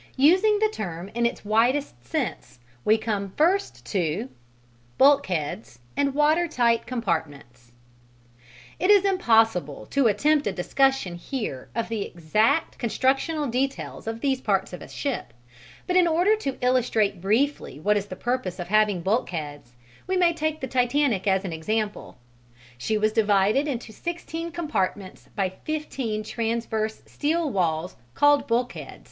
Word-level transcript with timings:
Using 0.17 0.57
the 0.57 0.67
term 0.67 1.09
in 1.13 1.27
its 1.27 1.45
widest 1.45 2.03
sense, 2.03 2.57
we 2.83 2.97
come 2.97 3.33
first 3.37 3.85
to: 3.85 4.29
Bulkheads 4.97 5.77
and 5.95 6.15
water 6.15 6.47
tight 6.47 6.87
compartments 6.87 7.71
It 8.79 8.89
is 8.89 9.05
impossible 9.05 9.85
to 9.91 10.07
attempt 10.07 10.47
a 10.47 10.51
discussion 10.51 11.13
here 11.17 11.69
of 11.75 11.87
the 11.87 12.01
exact 12.03 12.79
constructional 12.79 13.45
details 13.45 14.07
of 14.07 14.21
these 14.21 14.41
parts 14.41 14.73
of 14.73 14.81
a 14.81 14.87
ship; 14.87 15.35
but 15.85 15.95
in 15.95 16.07
order 16.07 16.35
to 16.35 16.57
illustrate 16.61 17.21
briefly 17.21 17.79
what 17.79 17.95
is 17.95 18.07
the 18.07 18.15
purpose 18.15 18.57
of 18.57 18.69
having 18.69 19.01
bulkheads, 19.03 19.73
we 20.07 20.17
may 20.17 20.33
take 20.33 20.61
the 20.61 20.67
Titanic 20.67 21.27
as 21.27 21.45
an 21.45 21.53
example. 21.53 22.17
She 22.75 22.97
was 22.97 23.13
divided 23.13 23.67
into 23.67 23.93
sixteen 23.93 24.51
compartments 24.51 25.29
by 25.35 25.49
fifteen 25.63 26.23
transverse 26.23 27.03
steel 27.05 27.51
walls 27.51 27.97
called 28.15 28.47
bulkheads. 28.47 28.99